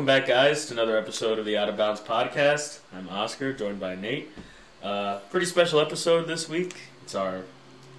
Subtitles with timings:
[0.00, 2.80] right, welcome back, guys, to another episode of the Out of Bounds podcast.
[2.94, 4.30] I'm Oscar, joined by Nate.
[4.82, 6.74] Uh, pretty special episode this week.
[7.02, 7.42] It's our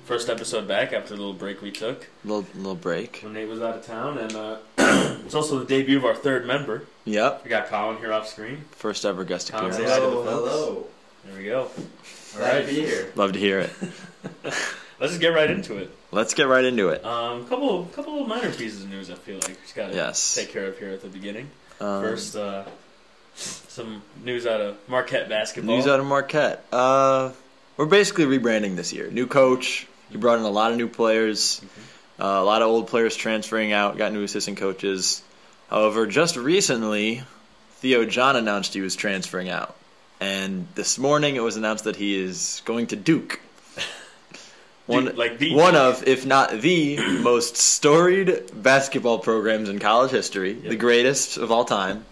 [0.05, 3.19] first episode back after the little break we took Little little break.
[3.23, 4.57] when Nate was out of town, and uh,
[5.25, 6.85] it's also the debut of our third member.
[7.05, 7.43] Yep.
[7.43, 8.65] We got Colin here off screen.
[8.71, 9.77] First ever guest Tom, appearance.
[9.77, 10.51] say hi to the Hello, folks.
[10.51, 10.87] hello.
[11.25, 11.59] There we go.
[11.61, 11.69] All
[12.37, 13.11] Glad right, to be here.
[13.15, 13.69] Love to hear it.
[14.43, 15.91] let's just get right into it.
[16.11, 17.05] Let's get right into it.
[17.05, 19.09] Um, couple, couple of minor pieces of news.
[19.11, 20.33] I feel like just gotta Yes.
[20.35, 21.49] take care of here at the beginning.
[21.81, 22.63] Um, First, uh,
[23.35, 25.75] some news out of Marquette basketball.
[25.75, 26.63] news out of Marquette.
[26.71, 27.31] Uh,
[27.75, 29.09] we're basically rebranding this year.
[29.09, 29.87] New coach.
[30.11, 31.61] He brought in a lot of new players.
[32.19, 33.97] Uh, a lot of old players transferring out.
[33.97, 35.23] Got new assistant coaches.
[35.69, 37.23] However, just recently,
[37.75, 39.75] Theo John announced he was transferring out,
[40.19, 43.39] and this morning it was announced that he is going to Duke.
[44.91, 50.11] One, Duke, like the one of, if not the most storied basketball programs in college
[50.11, 52.05] history, the greatest of all time.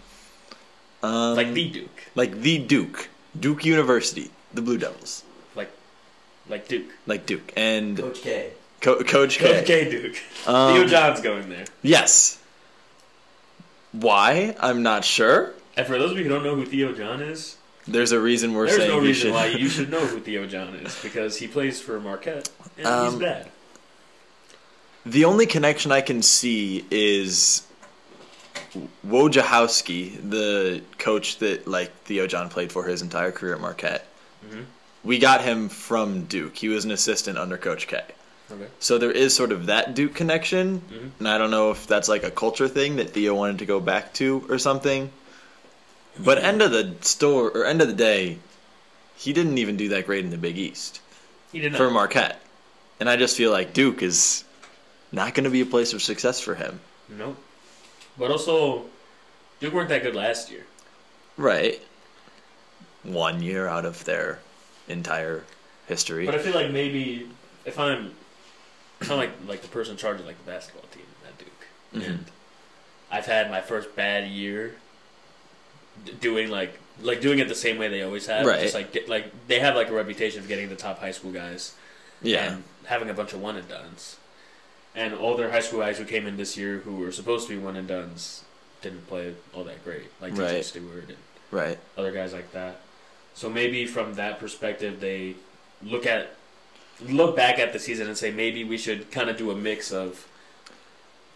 [1.02, 5.24] Um, like the Duke, like the Duke, Duke University, the Blue Devils,
[5.56, 5.72] like
[6.50, 8.52] like Duke, like Duke, and Coach K.
[8.82, 9.54] Co- Coach K.
[9.54, 10.18] Coach K Duke.
[10.48, 11.66] Um, Theo John's going there.
[11.82, 12.42] Yes.
[13.92, 14.56] Why?
[14.60, 15.54] I'm not sure.
[15.76, 17.56] And for those of you who don't know who Theo John is,
[17.92, 19.34] There's a reason we're there's saying no you reason should.
[19.34, 23.14] why you should know who Theo John is because he plays for Marquette and he's
[23.14, 23.50] Um, bad.
[25.06, 27.64] The only connection I can see is
[29.08, 34.06] Wojciechowski, the coach that like Theo John played for his entire career at Marquette.
[34.50, 34.66] Mhm.
[35.04, 36.58] We got him from Duke.
[36.58, 38.02] He was an assistant under Coach K.
[38.52, 38.66] Okay.
[38.80, 41.12] So there is sort of that Duke connection, Mhm.
[41.20, 43.80] and I don't know if that's like a culture thing that Theo wanted to go
[43.80, 45.12] back to or something.
[46.20, 48.40] But end of the store or end of the day,
[49.16, 51.02] he didn't even do that great in the Big East
[51.52, 51.78] He did not.
[51.78, 52.42] for Marquette,
[53.00, 54.44] and I just feel like Duke is
[55.12, 56.80] not going to be a place of success for him.
[57.08, 57.38] Nope.
[58.18, 58.86] But also,
[59.60, 60.66] Duke weren't that good last year.
[61.38, 61.82] Right.
[63.04, 64.40] One year out of their
[64.90, 65.46] entire
[65.88, 66.26] history.
[66.26, 67.30] But I feel like maybe
[67.66, 68.14] if I'm,
[69.00, 71.68] if I'm like like the person in charge of like the basketball team at Duke,
[72.04, 72.08] Mhm.
[72.10, 72.26] and
[73.10, 74.76] I've had my first bad year
[76.22, 78.46] doing like like doing it the same way they always have.
[78.46, 78.62] Right.
[78.62, 81.32] Just like get, like they have like a reputation of getting the top high school
[81.32, 81.74] guys.
[82.22, 82.54] yeah.
[82.54, 84.18] And having a bunch of one and dones,
[84.96, 87.56] and all their high school guys who came in this year who were supposed to
[87.56, 88.44] be one and dones
[88.82, 90.66] didn't play all that great, like DJ Right.
[90.66, 91.18] Steward and
[91.52, 91.78] Right.
[91.98, 92.78] other guys like that.
[93.36, 95.36] So maybe from that perspective, they
[95.84, 96.36] look at
[97.08, 99.92] look back at the season and say maybe we should kind of do a mix
[99.94, 100.28] of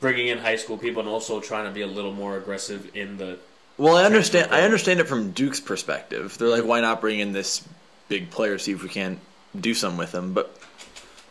[0.02, 3.16] bringing in high school people and also trying to be a little more aggressive in
[3.18, 3.38] the
[3.78, 4.52] Well, I understand.
[4.52, 6.38] I understand it from Duke's perspective.
[6.38, 7.68] They're like, why not bring in this
[8.08, 9.20] big player, see if we can't
[9.60, 10.34] do something with him?
[10.34, 10.56] But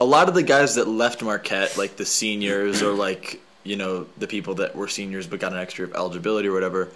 [0.01, 4.07] a lot of the guys that left Marquette, like the seniors or like you know
[4.19, 6.89] the people that were seniors but got an extra of eligibility or whatever,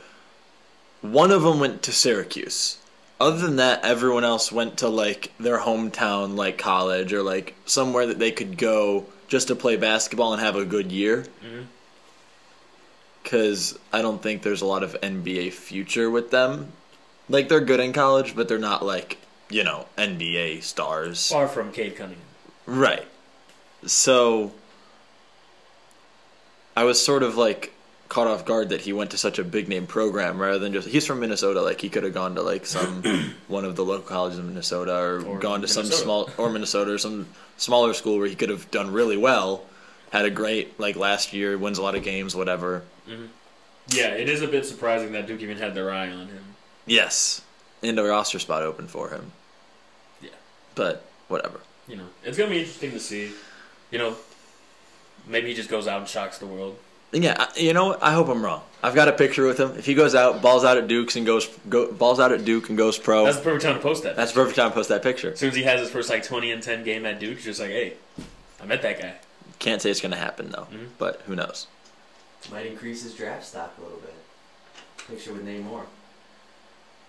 [1.03, 2.79] one of them went to Syracuse.
[3.21, 8.07] Other than that, everyone else went to like their hometown, like college or like somewhere
[8.07, 11.67] that they could go just to play basketball and have a good year Mhm.
[13.27, 16.71] Because I don't think there's a lot of NBA future with them.
[17.29, 19.19] Like they're good in college, but they're not like
[19.51, 22.23] you know NBA stars, far from Cade Cunningham.
[22.67, 23.07] right?
[23.85, 24.53] So
[26.77, 27.73] I was sort of like
[28.09, 30.87] caught off guard that he went to such a big name program rather than just
[30.87, 31.61] he's from Minnesota.
[31.63, 33.03] Like he could have gone to like some
[33.49, 36.93] one of the local colleges in Minnesota or, Or gone to some small or Minnesota
[36.93, 37.27] or some
[37.57, 39.65] smaller school where he could have done really well.
[40.11, 42.83] Had a great like last year, wins a lot of games, whatever.
[43.09, 43.27] Mm-hmm.
[43.89, 46.45] Yeah, it is a bit surprising that Duke even had their eye on him.
[46.87, 47.43] Yes,
[47.83, 49.33] and a roster spot open for him.
[50.21, 50.31] Yeah.
[50.75, 51.61] But whatever.
[51.89, 53.33] You know, it's gonna be interesting to see.
[53.91, 54.17] You know,
[55.27, 56.79] maybe he just goes out and shocks the world.
[57.13, 58.03] Yeah, you know what?
[58.03, 58.63] I hope I'm wrong.
[58.83, 59.73] I've got a picture with him.
[59.79, 62.69] If he goes out, balls out at Duke's and goes go, balls out at Duke
[62.69, 64.17] and goes pro, That's the perfect time to post that.
[64.17, 65.33] That's the perfect time to post that picture.
[65.33, 67.45] As soon as he has his first like twenty and ten game at Duke, he's
[67.45, 67.95] just like, hey,
[68.61, 69.15] I met that guy.
[69.59, 70.89] Can't say it's going to happen though, Mhm.
[70.99, 71.67] but who knows?
[72.53, 74.15] Might increase his draft stock a little bit.
[75.09, 75.87] Picture with Nate Moore.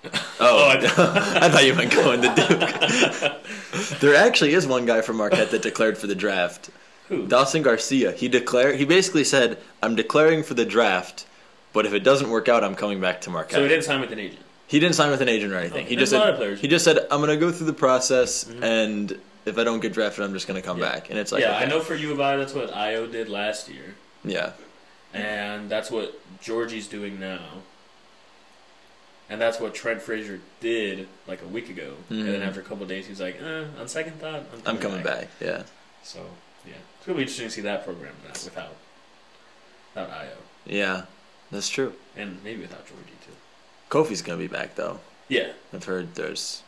[0.39, 0.75] Oh, I-
[1.45, 3.99] I thought you meant going to Duke.
[3.99, 6.69] there actually is one guy from Marquette that declared for the draft.
[7.09, 7.25] Who?
[7.27, 8.11] Dawson Garcia.
[8.11, 8.75] He declared.
[8.75, 11.25] He basically said, "I'm declaring for the draft,
[11.73, 13.99] but if it doesn't work out, I'm coming back to Marquette." So he didn't sign
[14.01, 14.41] with an agent.
[14.67, 15.85] He didn't sign with an agent or anything.
[15.85, 15.89] Okay.
[15.89, 16.61] He just a lot said of players.
[16.61, 18.61] he just said I'm gonna go through the process Mhm.
[18.63, 20.91] and if I don't get drafted, I'm just gonna come Yeah.
[20.91, 21.09] back.
[21.09, 21.65] And it's like yeah, okay.
[21.65, 24.51] I know for U of I, that's what Ayo did last year, Yeah,
[25.13, 27.63] and that's what Georgie's doing now,
[29.29, 31.95] and that's what Trent Frazier did like a week ago.
[32.09, 32.47] And then Mhm.
[32.47, 34.77] after a couple of days, he was like, eh, "On second thought, I'm coming, I'm
[34.79, 35.27] coming back.
[35.39, 35.63] Yeah,
[36.03, 36.19] So
[36.65, 38.75] yeah, it's gonna be interesting to see that program now without
[39.93, 40.35] without Ayo.
[40.65, 41.05] yeah.
[41.51, 41.93] That's true.
[42.17, 43.31] and maybe without Georgie too.
[43.89, 44.99] Kofi's gonna be back though.
[45.29, 46.61] Yeah, I've heard there's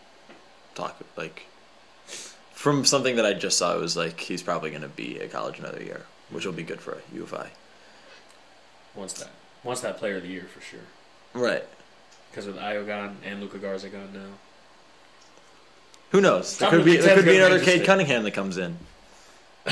[0.75, 1.45] talk like
[2.59, 3.73] from something that I just saw.
[3.73, 6.81] It was like he's probably gonna be at college another year, which will be good
[6.81, 7.51] for U of I.
[8.94, 9.29] Once that.
[9.63, 10.81] once that player of the year for sure.
[11.33, 11.63] Right.
[12.29, 14.35] Because with Ayo gone and Luka Garza gone now.
[16.11, 16.57] Who knows?
[16.57, 17.85] There could be of there could be ten's gonna be another Cade.
[17.85, 18.77] Cunningham that comes in.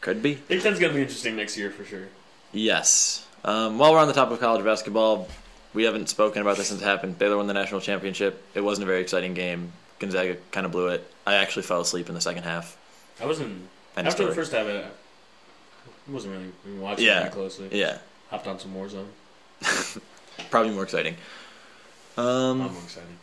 [0.00, 0.36] could be.
[0.36, 2.08] Big Ten's gonna be interesting next year for sure.
[2.52, 3.26] Yes.
[3.44, 5.28] Um, while we're on the topic of college basketball,
[5.74, 7.18] we haven't spoken about this since it happened.
[7.18, 8.42] Baylor won the national championship.
[8.54, 9.72] It wasn't a very exciting game.
[9.98, 11.08] Gonzaga kind of blew it.
[11.26, 12.76] I actually fell asleep in the second half.
[13.20, 14.66] I wasn't End after the first half.
[14.66, 14.84] I
[16.08, 16.34] wasn't
[16.66, 17.20] really watching Yeah.
[17.24, 17.68] that closely.
[17.72, 17.98] Yeah,
[18.30, 19.08] Hopped on some Warzone.
[20.50, 21.16] probably more exciting.
[22.16, 23.18] Um, more exciting.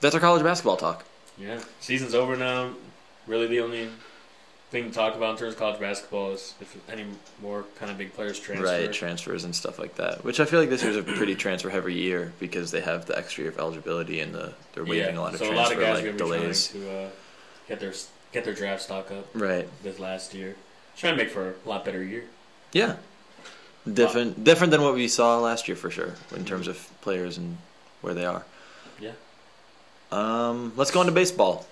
[0.00, 1.04] that's our college basketball talk.
[1.38, 2.70] Yeah, season's over now.
[3.26, 3.88] Really, the only
[4.70, 7.04] thing to talk about in terms of college basketball is if any
[7.40, 8.66] more kind of big players transfer.
[8.66, 10.24] Right, transfers and stuff like that.
[10.24, 13.16] Which I feel like this year's a pretty transfer heavy year because they have the
[13.16, 15.20] extra year of eligibility and the they're waiving yeah.
[15.20, 16.68] a lot of so transfer a lot of guys like delays.
[16.68, 17.10] be trying to uh,
[17.68, 17.92] get their
[18.32, 19.68] get their draft stock up Right.
[19.82, 20.56] this last year.
[20.96, 22.24] Trying to make for a lot better year.
[22.72, 22.96] Yeah.
[23.90, 27.56] Different different than what we saw last year for sure in terms of players and
[28.02, 28.44] where they are.
[29.00, 29.12] Yeah.
[30.12, 31.66] Um, let's go into baseball.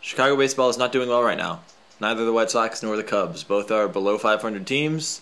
[0.00, 1.60] Chicago baseball is not doing well right now.
[2.02, 3.44] Neither the White Sox nor the Cubs.
[3.44, 5.20] Both are below 500 teams.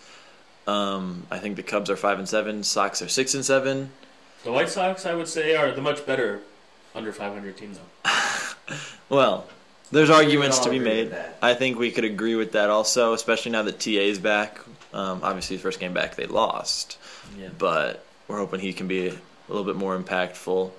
[0.67, 2.63] Um, I think the Cubs are five and seven.
[2.65, 3.91] Sox are six and seven.
[4.45, 6.41] The White Sox, I would say, are the much better
[6.95, 8.11] under 500 team though.
[9.11, 9.49] Well,
[9.91, 11.13] there's arguments to be made.
[11.43, 14.61] I think we could agree with that also, especially now that TA is back.
[14.95, 16.97] Um, obviously, his first game back they lost,
[17.37, 17.49] Yeah.
[17.59, 19.19] but we're hoping he can be a
[19.49, 20.71] little bit more impactful.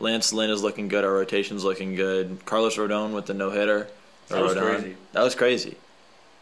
[0.00, 1.04] Lance Lynn is looking good.
[1.04, 2.38] Our rotation's looking good.
[2.46, 3.86] Carlos Rodon with the no hitter.
[4.28, 4.96] That was crazy.
[5.12, 5.76] That was crazy.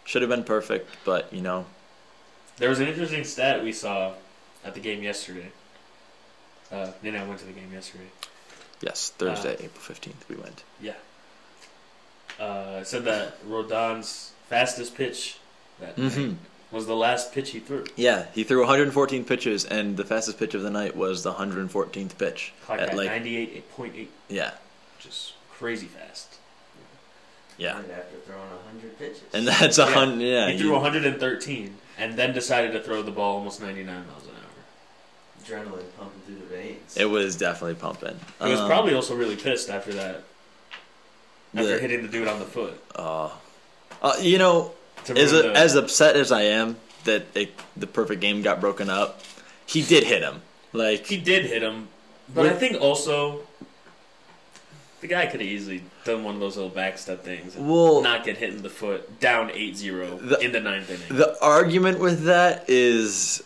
[0.04, 1.66] Should have been perfect, but you know,
[2.58, 4.12] There was an interesting stat we saw
[4.64, 5.50] at the game yesterday.
[6.70, 8.08] Uh, then I went to the game yesterday.
[8.80, 10.64] yes, Thursday, Uh, April fifteenth, we went.
[10.80, 10.94] Yeah.
[12.40, 15.38] Uh, it said that Rodon's fastest pitch
[15.80, 16.32] that night hmm
[16.70, 17.84] was the last pitch he threw.
[17.96, 22.16] Yeah, he threw 114 pitches, and the fastest pitch of the night was the 114th
[22.16, 22.54] pitch.
[22.64, 24.52] Clocked At at like, 98.8, yeah,
[24.96, 26.31] which is crazy fast.
[27.58, 29.22] Yeah, Right after throwing hundred pitches.
[29.32, 29.90] and that's a Yeah.
[29.92, 30.24] hundred.
[30.24, 34.24] Yeah, he threw you- 113 and then decided to throw the ball almost 99 miles
[34.24, 34.38] an hour.
[35.60, 36.96] adrenaline pumping through the veins.
[36.96, 38.18] It was definitely pumping.
[38.42, 40.22] He was Um, probably also really pissed after that.
[41.54, 42.80] After the- hitting the dude on the foot.
[42.94, 43.28] uh,
[44.00, 44.72] uh, you know,
[45.08, 49.20] as a, as upset as I am that it, the perfect game got broken up,
[49.66, 50.40] he did hit him.
[50.72, 51.88] Like he did hit him,
[52.32, 53.40] but I think also
[55.02, 58.24] the guy could have easily done one of those little backstep things and Well- not
[58.24, 61.18] get hit in the foot down 8-0 The- in the ninth inning.
[61.18, 63.42] The argument with that is,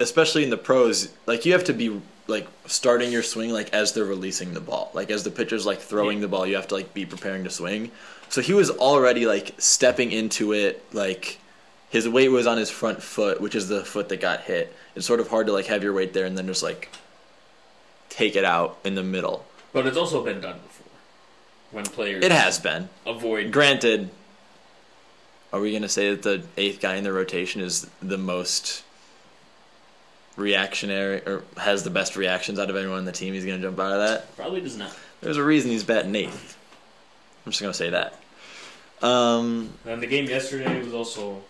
[0.00, 3.92] especially in the pros, like you have to be like starting your swing like as
[3.92, 6.22] they're releasing the ball, like as the pitcher's like throwing Yeah.
[6.22, 7.90] the ball, you have to like be preparing to swing.
[8.28, 11.38] So he was already like stepping into it, like
[11.90, 14.74] his weight was on his front foot, which is the foot that got hit.
[14.96, 16.88] It's sort of hard to like have your weight there and then just like
[18.08, 19.44] take it out in the middle.
[19.72, 20.86] But it's also been done before.
[21.70, 22.88] When players It has been.
[23.06, 24.10] avoid Granted,
[25.52, 28.82] are we going to say that the eighth guy in the rotation is the most
[30.36, 33.32] reactionary or has the best reactions out of anyone on the team?
[33.34, 34.36] He's going to jump out of that.
[34.36, 34.94] probably does not.
[35.20, 36.56] There's a reason he's batting eighth.
[37.46, 38.18] I'm just going to say that.
[39.06, 41.42] Um, And the game yesterday was also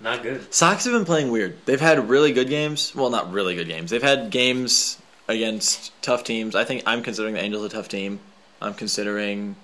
[0.00, 0.52] not good.
[0.54, 1.58] Sox have been playing weird.
[1.66, 2.94] They've had really good games.
[2.94, 3.90] Well, not really good games.
[3.90, 4.98] They've had games
[5.30, 6.54] against tough teams.
[6.54, 8.18] I think I'm considering the Angels a tough team.
[8.60, 9.56] I'm considering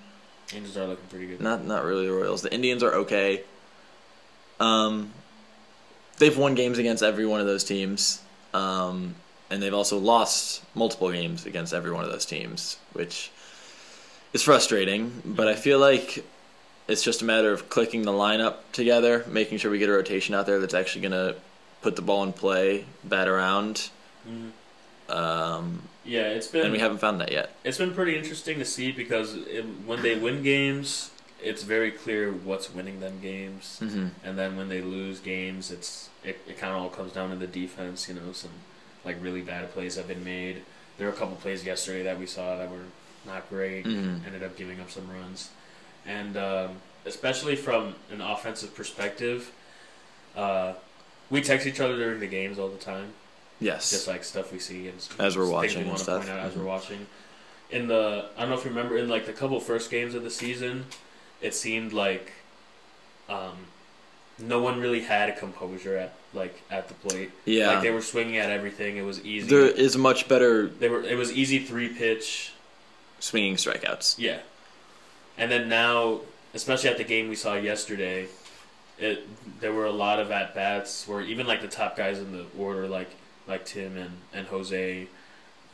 [0.55, 1.41] Angels are looking pretty good.
[1.41, 2.43] Not not really the Royals.
[2.43, 3.43] The Indians are okay.
[4.61, 5.13] Um,
[6.19, 8.23] they've won games against every one of those teams,
[8.55, 9.17] um,
[9.51, 13.31] and they've also lost multiple games against every one of those teams, which
[14.33, 15.21] is frustrating.
[15.25, 16.25] But I feel like
[16.89, 20.35] it's just a matter of clicking the lineup together, making sure we get a rotation
[20.35, 21.35] out there that's actually gonna
[21.83, 23.91] put the ball in play, bat around,
[24.27, 24.53] Mhm.
[25.09, 27.55] Um, Yeah, it's been and we haven't found that yet.
[27.65, 31.11] it's been pretty interesting to see because it, when they win games,
[31.43, 33.79] it's very clear what's winning them games.
[33.79, 37.31] hmm And then when they lose games, it's it, it kind of all comes down
[37.31, 38.09] to the defense.
[38.09, 38.51] You know, some
[39.05, 40.63] like really bad plays have been made.
[40.99, 42.87] There were a couple plays yesterday that we saw that were
[43.27, 43.85] not great.
[43.85, 44.25] Mhm.
[44.27, 45.51] Ended up giving up some runs,
[46.07, 46.71] and um,
[47.05, 49.53] especially from an offensive perspective,
[50.37, 50.73] uh,
[51.31, 53.13] we text each other during the games all the time,
[53.61, 53.91] Yes.
[53.91, 56.27] just like stuff we see and As we're watching we and stuff.
[56.27, 57.07] point out as we're watching.
[57.71, 60.23] In the I don't know if you remember in like the couple first games of
[60.23, 60.85] the season,
[61.41, 62.33] it seemed like
[63.29, 63.57] um,
[64.39, 67.31] no one really had a composure at like at the plate.
[67.45, 67.69] Yeah.
[67.69, 68.97] like they were swinging at everything.
[68.99, 69.49] It was easy.
[69.49, 71.03] There is much better they were.
[71.03, 72.53] It was easy three pitch.
[73.21, 74.17] swinging strikeouts.
[74.19, 74.41] Yeah,
[75.39, 76.21] and then now,
[76.55, 78.29] especially at the game we saw yesterday,
[78.99, 79.27] it
[79.61, 82.45] there were a lot of at bats where even like the top guys in the
[82.59, 83.11] order, like
[83.47, 85.07] like Tim and and Jose,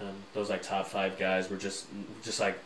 [0.01, 1.87] um, those like top five guys were just
[2.25, 2.59] just like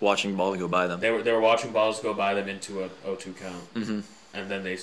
[0.00, 1.00] Watching ball go by them.
[1.00, 4.00] they were they were watching balls go by them into a 0-2 count, hmm
[4.34, 4.76] and then they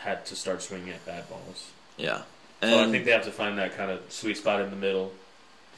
[0.00, 1.70] had to start swinging at bad balls.
[1.96, 2.22] Yeah.
[2.62, 5.12] So I think they have to find that kind of sweet spot in the middle.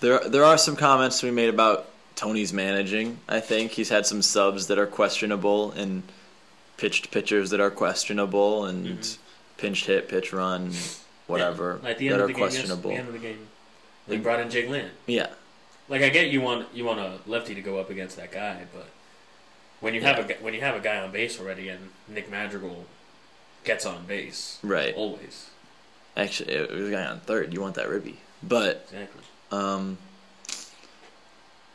[0.00, 1.86] there there are some comments be made about
[2.16, 3.18] Tony's managing.
[3.28, 6.02] I think he's had some subs that are questionable and
[6.76, 9.18] pitched pitchers that are questionable and Mhm.
[9.58, 10.72] pinched hit, pitch run,
[11.30, 12.90] whatever Like the that end are of the game, yes, questionable.
[12.90, 13.46] the end of the game,
[14.06, 14.90] they Like- brought in Jake Lamb.
[15.06, 15.28] Yeah.
[15.88, 18.64] Like I get you want you want a lefty to go up against that guy,
[18.72, 18.86] but
[19.80, 22.84] when you have a when you have a guy on base already and Nick Madrigal
[23.64, 24.94] gets on base Right.
[24.94, 25.46] always
[26.16, 27.52] Actually, it was a guy on third.
[27.54, 28.18] You want that ribby.
[28.42, 29.22] But exactly.
[29.52, 29.98] Um,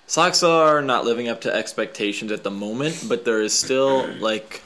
[0.07, 4.61] Sox are not living up to expectations at the moment, but there is still like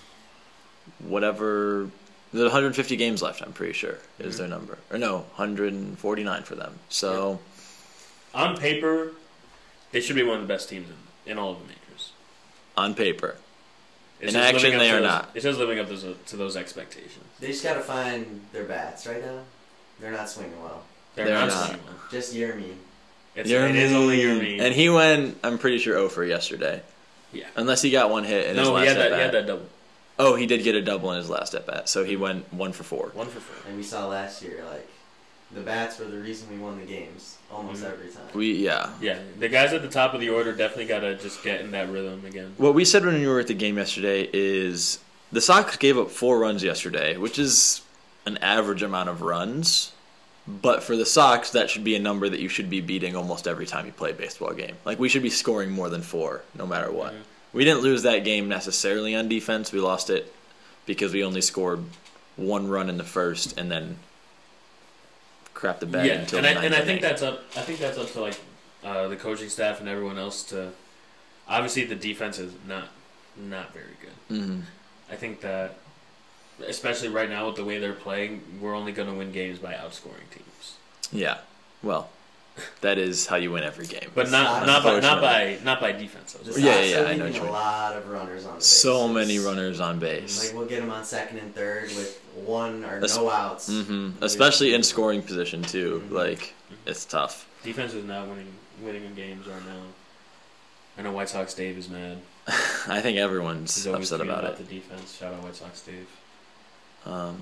[1.00, 1.90] whatever.
[2.32, 3.42] There's 150 games left.
[3.42, 4.38] I'm pretty sure is mm-hmm.
[4.38, 6.76] their number, or no, 149 for them.
[6.90, 7.40] So
[8.34, 9.12] On paper,
[9.92, 10.88] they should be one of the best teams
[11.26, 12.12] in, in all of the majors.
[12.78, 13.36] on paper,
[14.22, 15.30] It's In just action, they are those- not.
[15.34, 17.26] It's just living up to those, to those expectations.
[17.40, 19.40] They just gotta find their bats right now.
[20.00, 20.84] They're not swinging well.
[21.16, 21.48] They're, They're not.
[21.50, 21.66] not.
[21.68, 21.96] swinging well.
[22.12, 22.76] Just Yermin.
[23.36, 24.60] It's, it is only Yermin.
[24.60, 25.38] and he went.
[25.44, 26.82] I'm pretty sure 0 for yesterday,
[27.32, 27.46] yeah.
[27.56, 29.14] unless he got one hit in his No, last he had that.
[29.14, 29.66] He had that double.
[30.22, 32.74] Oh, he did get a double in his last at bat, so he went one
[32.74, 33.12] for four.
[33.14, 33.56] One for four.
[33.70, 34.86] And we saw last year, like,
[35.54, 37.92] the bats were the reason we won the games almost Mhm.
[37.94, 38.24] every time.
[38.34, 38.90] We yeah.
[39.02, 41.72] Yeah, the guys at the top of the order definitely got to just get in
[41.72, 42.54] that rhythm again.
[42.58, 45.00] What we said when we were at the game yesterday is
[45.32, 47.82] the Sox gave up four runs yesterday, which is
[48.26, 49.94] an average amount of runs.
[50.48, 53.48] But for the Sox, that should be a number that you should be beating almost
[53.48, 54.76] every time you play a baseball game.
[54.86, 57.14] Like we should be scoring more than four, no matter what.
[57.14, 57.18] Mhm.
[57.54, 59.72] We didn't lose that game necessarily on defense.
[59.72, 60.34] We lost it
[60.86, 61.84] because we only scored
[62.36, 63.98] one run in the first and then
[65.54, 67.44] crap the bed yeah, until and I, and I think that's up.
[67.56, 68.40] I think that's up to like
[68.84, 70.72] uh, the coaching staff and everyone else to.
[71.48, 72.90] Obviously, the defense is not
[73.38, 74.36] not very good.
[74.38, 74.62] Mhm.
[75.12, 75.76] I think that,
[76.68, 79.74] especially right now with the way they're playing, we're only going to win games by
[79.74, 80.76] outscoring teams,
[81.12, 81.38] Yeah.
[81.82, 82.10] Well,
[82.82, 84.10] that is how you win every game.
[84.16, 86.34] but not not by not by not by defense.
[86.34, 86.52] The though.
[86.52, 87.52] Sox Yeah, yeah, yeah, I know leaving what a mean.
[87.54, 88.66] lot of runners on base.
[88.66, 90.46] So many runners on base.
[90.46, 93.68] Like we'll get them on second and third with one or Es- no outs.
[93.68, 96.04] hmm Especially in scoring position too.
[96.08, 96.12] Mhm.
[96.12, 96.54] Like
[96.86, 97.48] it's tough.
[97.64, 98.48] Defense is not winning
[98.82, 99.82] winning in games right now.
[100.98, 102.18] I know White Sox Dave is mad.
[102.88, 104.68] I think everyone's He's upset tweeting about about it.
[104.70, 105.18] the defense.
[105.18, 106.08] Shout out White Sox Dave.
[107.06, 107.42] Um,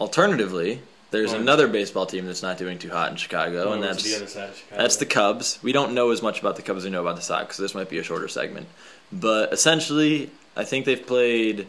[0.00, 4.04] alternatively, there's another baseball team that's not doing too hot in Chicago, Going and that's
[4.04, 4.82] the other side of Chicago.
[4.82, 5.58] that's the Cubs.
[5.62, 7.62] We don't know as much about the Cubs as we know about the Sox, so
[7.62, 8.68] this might be a shorter segment.
[9.12, 11.66] But essentially, I think they've played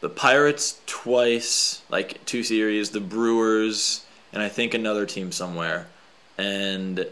[0.00, 5.88] the Pirates twice, like two series, the Brewers, and I think another team somewhere.
[6.38, 7.06] And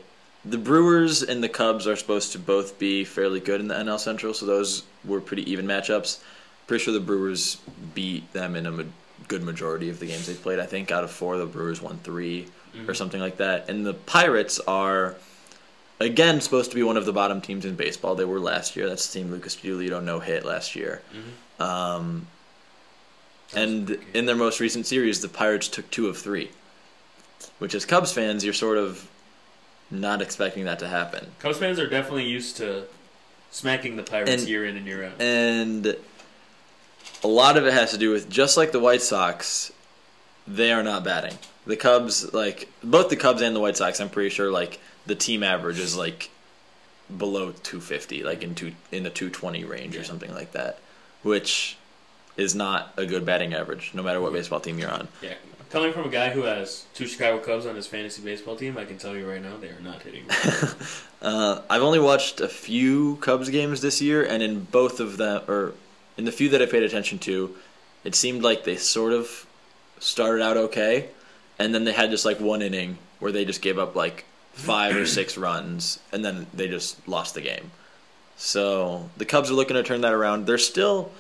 [0.45, 3.99] the Brewers and the Cubs are supposed to both be fairly good in the NL
[3.99, 6.21] Central, so those were pretty even matchups.
[6.67, 7.59] Pretty sure the Brewers
[7.95, 8.85] beat them in a
[9.27, 10.59] good majority of the games they've played.
[10.59, 12.47] I think out of four, the Brewers won 3
[12.87, 12.97] or Mhm.
[12.97, 13.69] something like that.
[13.69, 15.17] And the Pirates are
[16.01, 18.15] again supposed to be one of the bottom teams in baseball.
[18.15, 18.89] They were last year.
[18.89, 21.03] That's the team Lucas Giolito no hit last year.
[21.59, 21.65] Mhm.
[21.65, 22.27] Um,
[23.55, 26.51] and in their most recent series, the Pirates took two of three,
[27.59, 29.09] which as Cubs fans, you're sort of
[29.91, 31.33] not expecting that to happen.
[31.41, 32.85] Cubs fans are definitely used to
[33.51, 35.21] smacking the Pirates And- year in and year out.
[35.21, 35.97] And
[37.23, 39.73] a lot of it has to do with just like the White Sox,
[40.47, 41.39] they are not batting.
[41.67, 45.15] The Cubs, like both the Cubs and the White Sox, I'm pretty sure like the
[45.15, 46.31] team average is like
[47.17, 50.79] below 250, like in two in the 220 range or something like that,
[51.23, 51.77] which
[52.37, 55.09] is not a good batting average, no matter what baseball team you're on.
[55.23, 55.35] yeah,
[55.71, 58.85] coming from a guy who has two Chicago Cubs on his fantasy baseball team, I
[58.85, 60.25] can tell you right now they are not hitting.
[61.21, 65.43] Uh, I've only watched a few Cubs games this year, and in both of them,
[65.49, 65.75] or
[66.19, 67.55] in the few that I paid attention to,
[68.05, 69.47] it seemed like they sort of
[70.01, 71.09] started out okay,
[71.59, 74.97] and then they had just like one inning where they just gave up like five
[74.97, 77.71] or six runs, and then they just lost the game.
[78.37, 80.47] So the Cubs are looking to turn that around.
[80.47, 81.11] They're still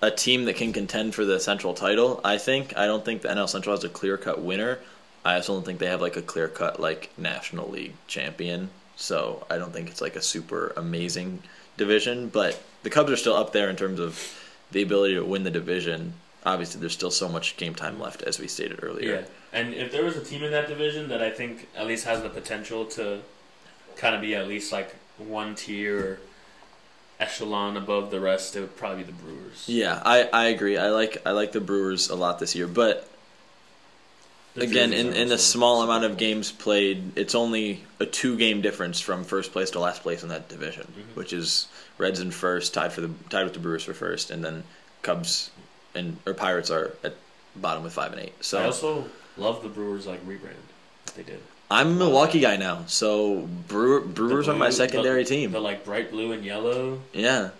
[0.00, 2.20] a team that can contend for the Central title.
[2.24, 2.76] I think.
[2.76, 4.78] I don't think the NL Central has a clear cut winner.
[5.24, 8.68] I also don't think they have like a clear cut like National League champion.
[8.96, 11.42] So I don't think it's like a super amazing
[11.76, 12.28] division.
[12.28, 14.40] But the Cubs are still up there in terms of
[14.70, 16.14] the ability to win the division.
[16.44, 19.14] obviously there's still so much game time left, as we stated earlier.
[19.14, 19.24] Yeah,
[19.58, 22.22] and if there was a team in that division that I think at least has
[22.22, 23.20] the potential to
[23.96, 26.18] kind of be at least like one tier or
[27.20, 29.64] echelon above the rest, it would probably be the Brewers.
[29.68, 30.76] Yeah, I, I agree.
[30.76, 33.08] I like I like the Brewers a lot this year, but
[34.56, 39.00] again, in in the small amount of games played, it's only a two game difference
[39.00, 41.16] from first place to last place in that division, Mhm.
[41.16, 41.66] which is
[41.98, 44.64] Reds in first, tied for the tied with the Brewers for first, and then
[45.02, 45.50] Cubs
[45.94, 47.14] and or Pirates are at
[47.56, 48.32] bottom with five and eight.
[48.40, 49.04] So I also
[49.36, 50.54] love the Brewers like rebrand
[51.16, 51.40] they did.
[51.70, 55.52] I'm a Milwaukee guy now, so Brewer, Brewers The are my secondary the, team.
[55.52, 57.50] The like bright blue and yellow yeah,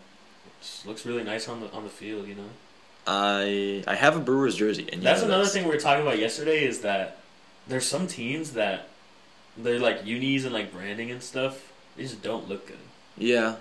[0.85, 2.29] looks really nice on the on the field.
[2.29, 2.51] You know.
[3.07, 6.65] I I have a Brewers jersey, and That's another thing we were talking about yesterday
[6.65, 7.19] is that
[7.67, 8.89] there's some teams that
[9.57, 11.73] they're like unis and like branding and stuff.
[11.97, 12.79] They just don't look good.
[13.17, 13.57] Yeah,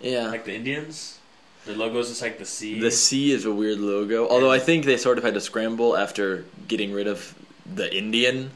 [0.00, 0.26] yeah.
[0.28, 1.18] Like the Indians,
[1.66, 2.80] their logo is just like the C.
[2.80, 4.28] The C is a weird logo.
[4.28, 7.34] Although I think they sort of had to scramble after getting rid of
[7.66, 8.50] the Indian.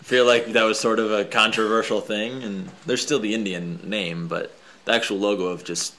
[0.00, 3.80] I feel like that was sort of a controversial thing, and there's still the Indian
[3.84, 4.56] name, but
[4.86, 5.94] the actual logo of just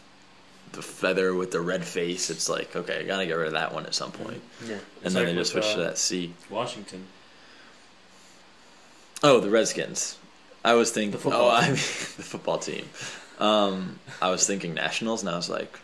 [0.73, 3.73] the feather with the red face, it's like, okay, I gotta get rid of that
[3.73, 4.41] one at some point.
[4.65, 4.73] yeah.
[4.73, 6.33] And It's then like they just with, switched to uh, that C.
[6.49, 7.05] Washington.
[9.23, 10.17] Oh, the Redskins.
[10.63, 11.77] I was thinking, The football oh, I mean, the
[12.23, 12.85] football team.
[13.39, 15.79] Um, I was thinking Nationals, and I was like,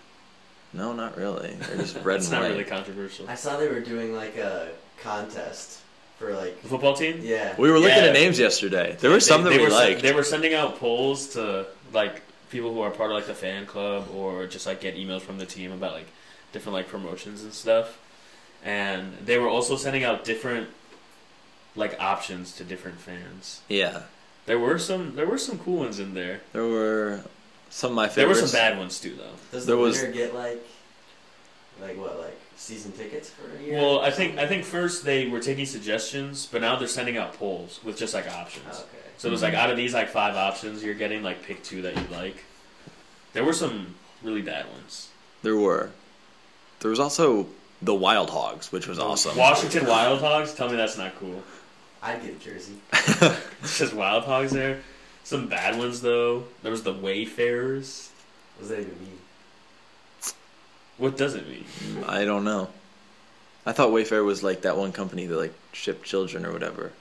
[0.74, 1.54] no, not really.
[1.54, 2.52] They're just red It's and not white.
[2.52, 3.28] really controversial.
[3.30, 4.70] I saw they were doing like a
[5.02, 5.80] contest
[6.20, 7.20] for like The football team.
[7.22, 7.56] yeah.
[7.58, 8.06] We were looking Yeah.
[8.06, 8.96] at names yesterday.
[9.00, 10.02] There were They- some that they we were sen- liked.
[10.02, 13.66] they were sending out polls to like people who are part of like the fan
[13.66, 16.08] club or just like get emails from the team about like
[16.54, 18.00] different like promotions and stuff.
[18.64, 20.70] And they were also sending out different
[21.76, 23.62] like options to different fans.
[23.68, 24.04] yeah,
[24.46, 26.42] There were some there were some cool ones in there.
[26.54, 27.22] there were
[27.70, 28.16] some of my favorites.
[28.16, 28.52] There were favorites.
[28.52, 29.36] some bad ones too though.
[29.52, 30.66] Does there the was- winner get like
[31.82, 33.76] like what like season tickets for a year?
[33.80, 34.40] Well, I think?
[34.40, 38.16] I think first they were taking suggestions, but now they're sending out polls with just
[38.16, 38.66] like options.
[38.72, 39.07] Oh, okay.
[39.18, 41.82] So it was like out of these like five options, you're getting like pick two
[41.84, 42.44] that you like.
[43.34, 45.10] There were some really bad ones.
[45.44, 45.92] There were.
[46.80, 47.48] There was also
[47.82, 49.36] the Wild Hogs, which was awesome.
[49.38, 50.54] Washington Wild Hogs.
[50.54, 51.44] Tell me that's not cool.
[52.02, 52.76] I'd get a jersey.
[53.64, 54.82] It's just Wild Hogs there.
[55.24, 56.46] Some bad ones though.
[56.62, 58.12] There was the Wayfarers.
[58.56, 59.20] What does that even mean?
[60.98, 61.66] What does it mean?
[62.06, 62.70] I don't know.
[63.66, 66.92] I thought Wayfair was like that one company that like shipped children or whatever.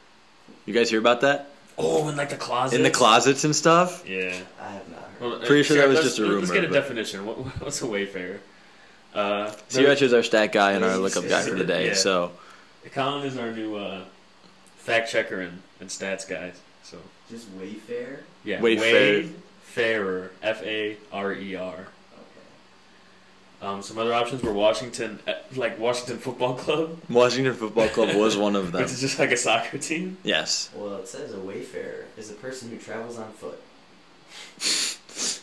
[0.64, 1.50] You guys hear about that?
[1.78, 2.76] Oh, in like the closet.
[2.76, 4.08] In the closet and stuff?
[4.08, 4.34] Yeah.
[4.60, 5.20] I have not heard.
[5.20, 6.38] Well, uh, Pretty sure that was just a rumor.
[6.38, 7.26] Let's get a but- definition.
[7.26, 8.40] What, what's a Wayfarer?
[9.14, 11.94] Uh, Siraj is our stat guy and our lookup guy for the day, yeah.
[11.94, 12.32] so
[12.92, 14.02] Colin is our new uh,
[14.76, 16.52] fact checker and, and stats guy.
[16.82, 16.98] So
[17.30, 18.18] Just Wayfair.
[18.44, 19.24] yeah, Wayfarer.
[19.76, 21.86] Wayfarer, F A R E R.
[23.66, 23.74] Okay.
[23.74, 28.36] Um, some other options were Washington, uh, like Washington Football Club, Washington Football Club was
[28.36, 28.82] one of them.
[28.82, 30.18] which is just like a soccer team.
[30.22, 30.70] Yes.
[30.74, 33.60] Well, it says a wayfarer is a person who travels on foot.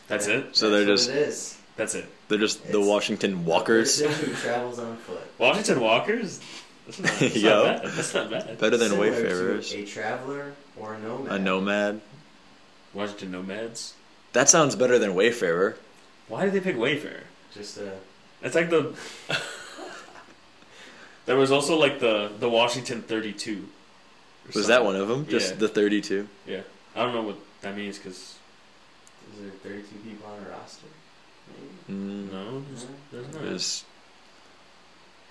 [0.08, 0.56] That's it.
[0.56, 1.58] So they're That's just what it is.
[1.76, 2.06] That's it.
[2.28, 4.02] they're just the Washington Walkers.
[4.02, 5.22] person who travels on foot.
[5.40, 6.40] Washington Walkers.
[6.86, 7.64] That's not, that's Yo.
[7.66, 7.92] not bad.
[7.94, 8.58] That's not bad.
[8.60, 9.74] Better than Similar to Wayfarers.
[9.74, 11.32] A traveler or a nomad.
[11.32, 12.02] A nomad.
[12.94, 13.96] Washington Nomads.
[14.34, 15.78] That sounds better than Wayfarer.
[16.28, 17.24] Why did they pick Wayfarer?
[17.54, 17.94] Just a.
[18.44, 18.94] It's like the.
[21.26, 23.68] there was also like the the Washington Thirty Two.
[24.54, 25.26] Was that one of them?
[25.28, 25.58] Just Yeah.
[25.60, 26.28] the 32.
[26.46, 26.62] Yeah,
[26.96, 28.36] I don't know what that means because
[29.34, 30.86] Is there 32 people on a roster?
[31.90, 33.42] Mm, no, there's, there's not.
[33.44, 33.86] There's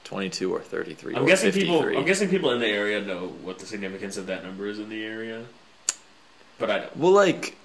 [0.05, 1.79] 22 or 33 I'm or guessing 53.
[1.79, 1.99] people.
[1.99, 4.89] I'm guessing people in the area know what the significance of that number is in
[4.89, 5.45] the area,
[6.59, 6.97] but I don't.
[6.97, 7.57] Well, like,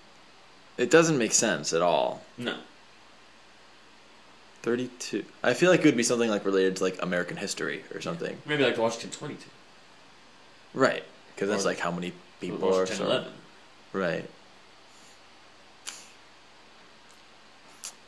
[0.78, 2.24] it doesn't make sense at all.
[2.38, 2.58] No,
[4.64, 5.24] 32.
[5.44, 8.38] I feel like it would be something like related to like American history or something.
[8.46, 9.50] maybe like the Washington Twenty Two.
[10.74, 11.04] Right.
[11.36, 12.80] Because that's Or like how many people are.
[12.82, 13.32] Washington Eleven.
[13.94, 14.26] right.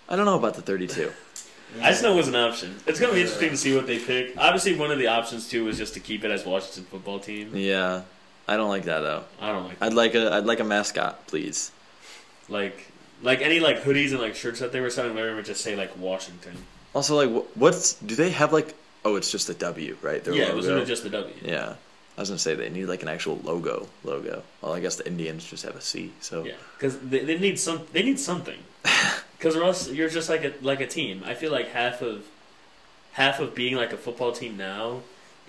[0.08, 1.12] I don't know about the 32.
[1.84, 2.76] I just know it was an option.
[2.88, 4.34] It's gonna be interesting to see what they pick.
[4.38, 7.56] Obviously, one of the options too was just to keep it as Washington football team.
[7.56, 8.02] Yeah.
[8.48, 9.24] I don't like that though.
[9.40, 11.72] I don't like I'd like a I'd like a mascot, please.
[12.50, 12.89] like
[13.22, 15.16] like any like hoodies and like shirts that they were selling.
[15.16, 16.56] Maybe would just say like Washington.
[16.94, 18.76] Also, like, what's do they have like?
[19.06, 20.24] Oh, it's just a W, right?
[20.24, 20.86] Their yeah, it was logo?
[20.86, 21.34] just the W.
[21.44, 21.76] Yeah,
[22.18, 23.88] I was gonna say they need like an actual logo.
[24.04, 24.44] Logo.
[24.62, 26.12] Well, I guess the Indians just have a C.
[26.20, 27.82] So Yeah, because they, they need some.
[27.94, 28.60] They need something.
[29.40, 31.24] Because or else you're just like a like a team.
[31.26, 32.26] I feel like half of
[33.14, 35.00] half of being like a football team now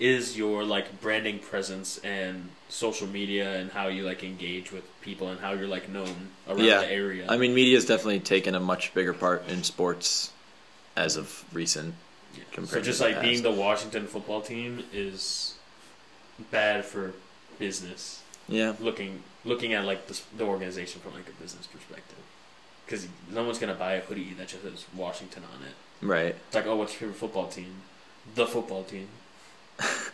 [0.01, 5.29] is your like branding presence and social media and how you like engage with people
[5.29, 6.79] and how you're like known around Yeah.
[6.79, 7.25] the area.
[7.29, 10.31] I mean, media's definitely taken a much bigger part in sports
[10.97, 11.93] as of recent.
[12.33, 15.53] So compared just like being the Washington football team is
[16.49, 17.13] bad for
[17.59, 18.23] business.
[18.47, 22.17] yeah, Looking looking at like the, the organization from like a business perspective,
[22.85, 25.75] because no one's gonna buy a hoodie that just says Washington on it.
[26.05, 26.35] right.
[26.47, 27.73] It's like, oh, what's your favorite football team?
[28.33, 29.07] The football team.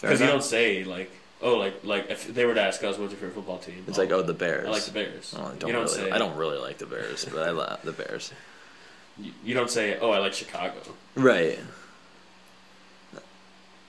[0.00, 1.10] Because you don't say like,
[1.40, 3.82] oh, like like if they were to ask us, what's your favorite football team?
[3.88, 4.66] It's like, oh, the Bears.
[4.66, 5.32] I like the Bears.
[5.36, 5.94] Well, I don't, you don't really.
[5.96, 6.10] say.
[6.10, 8.30] I don't really like the Bears, but I love the Bears.
[9.18, 10.74] You, you don't say, oh, I like Chicago.
[11.14, 11.58] Right.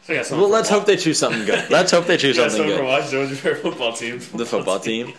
[0.06, 1.70] So yeah, Well, let's hope they choose something good.
[1.70, 2.86] Let's hope they choose Yeah, something good.
[2.86, 4.20] What's your favorite football team?
[4.34, 5.12] The football team.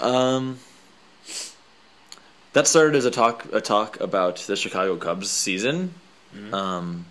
[0.00, 0.58] Um,
[2.54, 5.92] that started as a talk a talk about the Chicago Cubs season.
[6.34, 6.52] Mhm.
[6.54, 7.04] Um,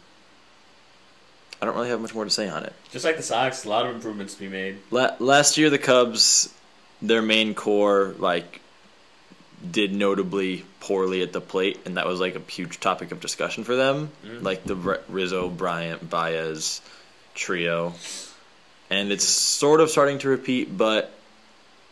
[1.62, 2.74] I don't really have much more to say on it.
[2.92, 4.78] Just like the Sox, a lot of improvements to be made.
[4.92, 6.54] La- last year, the Cubs,
[7.02, 8.62] their main core, like,
[9.70, 13.66] did notably poorly at the plate, and that was like a huge topic of discussion
[13.66, 14.10] for them.
[14.26, 14.42] Mhm.
[14.44, 16.80] Like the R- Rizzo, Bryant, Baez
[17.36, 17.94] trio,
[18.90, 21.12] and it's sort of starting to repeat, but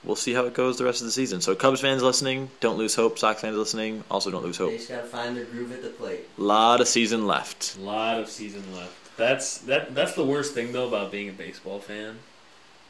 [0.06, 1.42] we'll see how it goes the rest of the season.
[1.42, 3.20] So, Cubs fans listening, don't lose hope.
[3.20, 4.72] Sox fans listening, also don't lose hope.
[4.72, 6.22] They just gotta find their groove at the plate.
[6.38, 7.76] lot of season left.
[7.78, 8.94] A lot of season left.
[9.18, 9.94] That's that.
[9.96, 12.20] That's the worst thing though about being a baseball fan,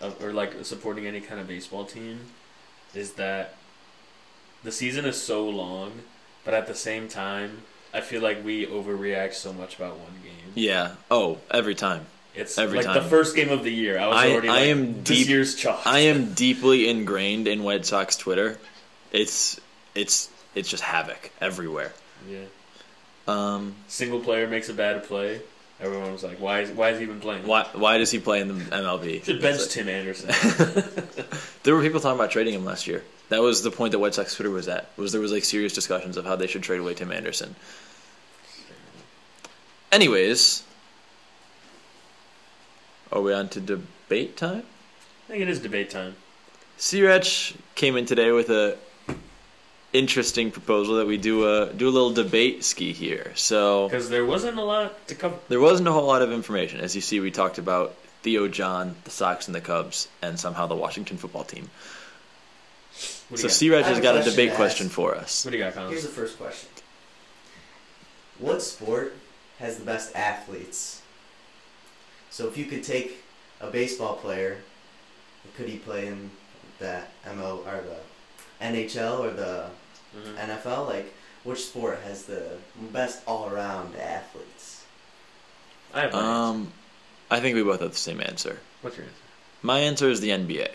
[0.01, 2.19] of, or like supporting any kind of baseball team,
[2.93, 3.55] is that
[4.63, 6.01] the season is so long,
[6.43, 7.61] but at the same time,
[7.93, 10.51] I feel like we overreact so much about one game.
[10.55, 10.95] Yeah.
[11.09, 12.05] Oh, every time.
[12.35, 13.01] It's Every like time.
[13.03, 13.97] the first game of the year.
[13.97, 14.47] I was I- already.
[14.49, 15.81] I like, am this deep- year's chalk.
[15.87, 18.59] I am deeply ingrained in White Sox Twitter.
[19.11, 19.59] It's
[19.95, 21.93] it's it's just havoc everywhere.
[22.29, 22.43] Yeah.
[23.27, 25.41] Um, Single player makes a bad play.
[25.79, 28.41] Everyone was like, "Why is why is he even playing?" why why does he play
[28.41, 29.23] in the MLB?
[29.23, 30.29] Should bench Tim Anderson.
[31.63, 33.03] There were people talking about trading him last year.
[33.27, 34.89] That was the point that White Sox Twitter was at.
[34.95, 37.55] Was there was like serious discussions of how they should trade away Tim Anderson.
[39.91, 40.63] Anyways,
[43.11, 44.63] are we on to debate time?
[45.25, 46.15] I think it is debate time.
[46.77, 48.77] Sirach came in today with a
[49.97, 53.31] interesting proposal that we do a do a little debate ski here.
[53.35, 55.37] So Because there wasn't a lot to cover.
[55.49, 56.79] there wasn't a whole lot of information.
[56.79, 60.67] As you see, we talked about Theo John, the Sox and the Cubs, and somehow
[60.67, 61.69] the Washington football team.
[62.93, 63.51] So you got?
[63.51, 65.43] Sirach I have has got a debate question for us.
[65.45, 65.89] What do you got, Colin?
[65.91, 66.69] Here's the first question.
[68.39, 69.15] What sport
[69.59, 71.01] has the best athletes?
[72.29, 73.23] So if you could take
[73.59, 74.57] a baseball player,
[75.55, 76.29] could he play in
[76.79, 77.01] the
[77.35, 79.65] MO or the NHL or the
[80.17, 80.37] Mhm.
[80.37, 80.85] NFL?
[80.87, 82.43] Like, which sport has the
[82.91, 84.83] best all-around athletes?
[85.93, 86.29] I have my answer.
[86.31, 86.71] Um,
[87.31, 88.59] I think we both have the same answer.
[88.81, 89.17] What's your answer?
[89.61, 90.69] My answer is the NBA.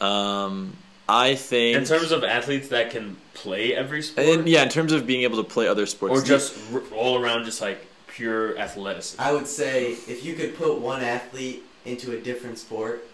[0.00, 0.76] Um,
[1.08, 4.92] I think In terms of athletes that can play every sport, and yeah, in terms
[4.92, 8.56] of being able to play other sports, or just r- all around, just like pure
[8.58, 9.20] athleticism.
[9.20, 13.06] I would say if you could put one athlete into a different sport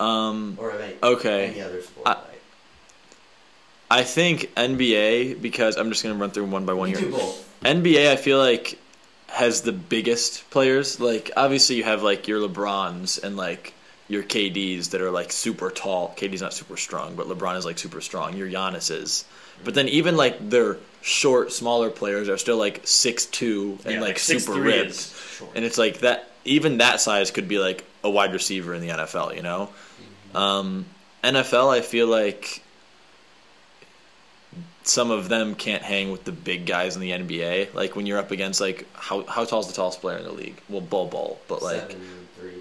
[0.00, 1.46] um, or any, Okay.
[1.46, 2.33] any other sport, I- like,
[3.94, 6.98] I think NBA because I'm just gonna run through them one by one here.
[7.62, 8.76] NBA, I feel like
[9.28, 10.98] has the biggest players.
[10.98, 13.72] Like obviously you have like your LeBrons and like
[14.08, 16.12] your KDs that are like super tall.
[16.16, 18.36] KD's not super strong, but LeBron is like super strong.
[18.36, 19.24] Your Giannis's,
[19.62, 24.00] but then even like their short, smaller players are still like six two and Yeah,
[24.00, 25.14] like, 6'3" super ripped.
[25.54, 26.30] And it's like that.
[26.44, 29.36] Even that size could be like a wide receiver in the NFL.
[29.36, 29.70] You know,
[30.34, 30.84] um,
[31.22, 31.72] NFL.
[31.72, 32.63] I feel like
[34.84, 37.74] some of them can't hang with the big guys in the NBA.
[37.74, 40.32] Like when you're up against like how how tall is the tallest player in the
[40.32, 40.60] league?
[40.68, 41.96] Well, Bol Bol, but like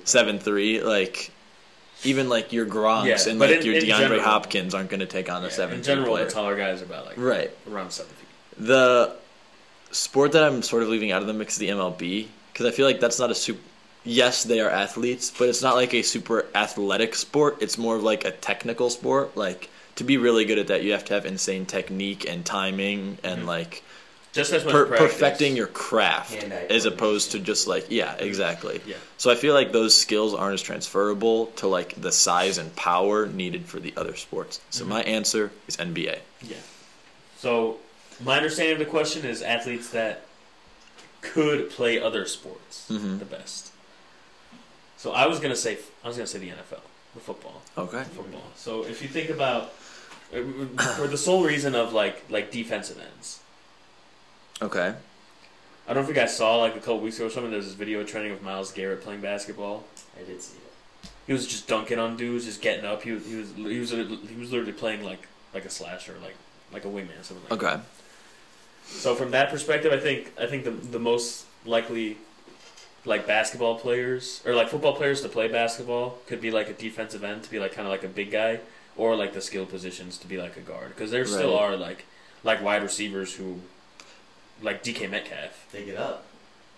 [0.05, 0.81] seven three.
[0.81, 1.31] Like
[2.03, 4.99] even like your Gronks Yeah, and like in- your in DeAndre general- Hopkins aren't going
[5.01, 6.25] to take on a seven in general, player.
[6.25, 7.51] the taller guys are about like right.
[7.69, 8.65] around seven feet.
[8.65, 9.15] The
[9.91, 12.71] sport that I'm sort of leaving out of the mix is the MLB because I
[12.71, 13.59] feel like that's not a super.
[14.05, 17.57] Yes, they are athletes, but it's not like a super athletic sport.
[17.61, 19.37] It's more of like a technical sport.
[19.37, 23.17] Like to be really good at that, you have to have insane technique and timing
[23.23, 23.47] and Mhm.
[23.47, 23.83] like
[24.33, 26.33] Just as much per- perfecting your craft
[26.69, 28.81] as opposed to just like yeah, exactly.
[28.85, 28.95] Yeah.
[29.17, 33.27] So I feel like those skills aren't as transferable to like the size and power
[33.27, 34.59] needed for the other sports.
[34.71, 34.87] So Mhm.
[34.87, 36.19] my answer is NBA.
[36.41, 36.57] Yeah.
[37.39, 37.77] So
[38.19, 40.25] my understanding of the question is athletes that
[41.21, 43.19] could play other sports Mhm.
[43.19, 43.69] the best.
[44.97, 46.81] So I was gonna say I was gonna say the NFL,
[47.13, 48.03] the football, Okay.
[48.15, 48.49] football.
[48.55, 49.73] So if you think about
[50.31, 53.39] Uh, for the sole reason of like like defensive ends.
[54.61, 54.93] Okay.
[55.85, 57.51] I don't know if you guys saw like a couple weeks ago or something.
[57.51, 59.83] There's this video trending of Myles Garrett playing basketball.
[60.19, 61.09] I did see it.
[61.27, 63.03] He was just dunking on dudes, just getting up.
[63.03, 66.35] He was he was he was he was literally playing like like a slasher, like
[66.71, 67.59] like a wingman, something like.
[67.59, 67.65] that.
[67.65, 67.81] Okay.
[68.85, 72.17] So from that perspective, I think I think the the most likely
[73.05, 77.23] like basketball players or like football players to play basketball could be like a defensive
[77.23, 78.59] end to be like kind of like a big guy
[78.95, 82.05] or like the skill positions to be like a guard because there still are like
[82.43, 83.59] like wide receivers who
[84.61, 85.67] like DK Metcalf.
[85.71, 86.25] They get up.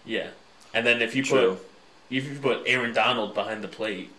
[0.06, 0.30] Yeah.
[0.73, 1.56] And then if you True.
[1.56, 1.69] put
[2.10, 4.12] if you put Aaron Donald behind the plate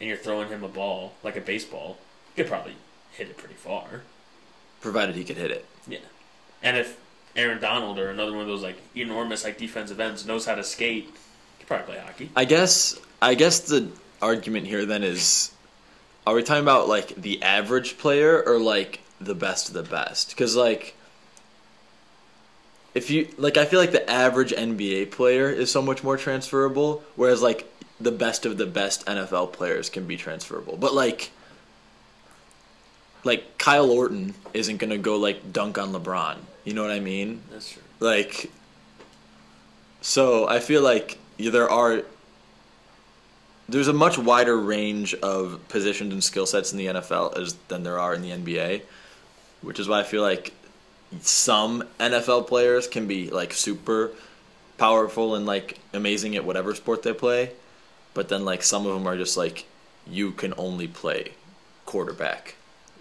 [0.00, 1.98] and you're throwing him a ball like a baseball,
[2.34, 2.76] you could probably
[3.12, 4.02] hit it pretty far.
[4.80, 5.64] Provided he could hit it.
[5.86, 5.98] Yeah.
[6.62, 6.98] And if
[7.34, 10.64] Aaron Donald or another one of those like enormous like defensive ends knows how to
[10.64, 11.10] skate, he
[11.58, 12.30] could probably play hockey.
[12.34, 13.88] I guess I guess the
[14.22, 15.52] argument here then is
[16.26, 20.36] are we talking about like the average player or like the best of the best?
[20.36, 20.94] Cuz like
[22.94, 27.04] if you like I feel like the average NBA player is so much more transferable
[27.14, 30.76] whereas like the best of the best NFL players can be transferable.
[30.76, 31.30] But like
[33.26, 36.36] like Kyle Orton isn't going to go like dunk on LeBron.
[36.64, 37.42] You know what I mean?
[37.50, 37.82] That's true.
[38.00, 38.50] Like,
[40.00, 42.02] so I feel like yeah, there are.
[43.68, 47.82] There's a much wider range of positions and skill sets in the NFL as than
[47.82, 48.82] there are in the NBA,
[49.62, 50.52] which is why I feel like
[51.20, 54.12] some NFL players can be like super
[54.78, 57.52] powerful and like amazing at whatever sport they play,
[58.14, 59.66] but then like some of them are just like
[60.06, 61.32] you can only play
[61.84, 62.54] quarterback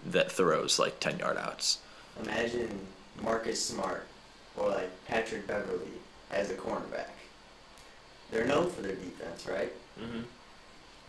[0.05, 1.79] that throws like 10 yard outs.
[2.23, 2.79] Imagine
[3.21, 4.07] Marcus Smart
[4.55, 5.91] or like Patrick Beverley
[6.31, 7.09] as a cornerback.
[8.31, 9.71] They're known for their defense, right?
[9.99, 10.21] hmm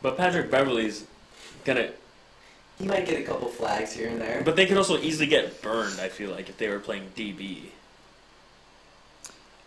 [0.03, 1.05] But Patrick Beverley's
[1.65, 1.91] gonna.
[2.79, 4.43] He might get a couple flags here and there.
[4.45, 5.99] But they could also easily get burned.
[6.01, 7.63] I feel like if they were playing DB,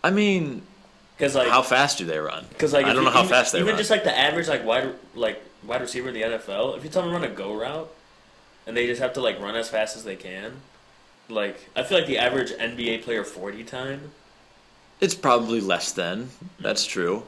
[0.04, 0.62] I mean,
[1.18, 2.46] because like how fast do they run?
[2.50, 3.64] Because like I don't you- know how even, fast they run.
[3.68, 3.80] even run.
[3.80, 7.02] just like the average like wide like wide receiver in the NFL, if you tell
[7.02, 7.92] them to run a go route,
[8.68, 10.62] and they just have to like run as fast as they can,
[11.28, 14.12] like I feel like the average NBA player forty time.
[15.02, 16.30] It's probably less than.
[16.60, 17.24] That's true.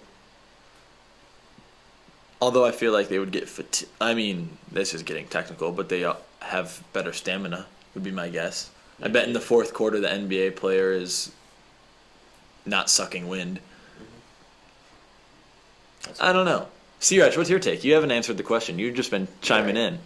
[2.41, 5.89] Although I feel like they would get fati- I mean, this is getting technical, but
[5.89, 7.67] they uh, have better stamina.
[7.93, 8.71] Would be my guess.
[9.01, 11.31] I bet in the fourth quarter the NBA player is
[12.65, 13.59] not sucking wind.
[16.19, 16.67] I don't know.
[16.99, 17.83] Siraj, what's your take?
[17.83, 18.79] You haven't answered the question.
[18.79, 19.93] You've just been chiming Right.
[19.93, 19.99] in.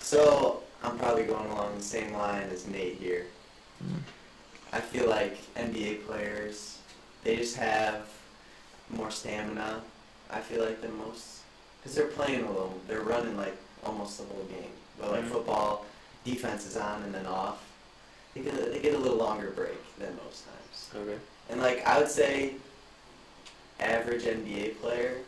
[0.00, 3.26] So I'm probably going along the same line as Nate here.
[4.72, 6.78] I feel like NBA players,
[7.24, 8.02] they just have
[8.90, 9.82] more stamina.
[10.30, 11.37] I feel like than most,
[11.88, 12.74] because they're playing a little.
[12.86, 14.70] They're running like almost the whole game.
[15.00, 15.30] But like Mhm.
[15.32, 15.86] football,
[16.24, 17.58] defense is on and then off.
[18.34, 20.90] They get a, they get a little longer break than most times.
[21.08, 21.18] Okay.
[21.48, 22.54] And like I would say,
[23.80, 25.18] average NBA player,